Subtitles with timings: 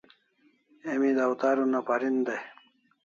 [0.91, 2.43] Emi dawtar una parin dai